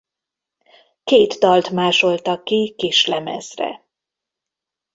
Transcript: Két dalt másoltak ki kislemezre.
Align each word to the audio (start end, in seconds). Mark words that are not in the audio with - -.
Két 1.03 1.33
dalt 1.33 1.69
másoltak 1.69 2.43
ki 2.43 2.73
kislemezre. 2.77 3.85